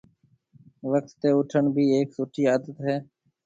[0.91, 2.95] وقت تي اُوٺڻ بي هيَڪ سُٺِي عادت هيَ۔